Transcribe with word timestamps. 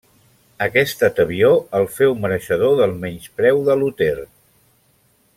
Aquesta 0.65 1.09
tebior 1.19 1.59
el 1.79 1.85
féu 1.97 2.15
mereixedor 2.23 2.73
del 2.79 2.95
menyspreu 3.03 3.61
de 3.71 3.75
Luter. 3.83 4.15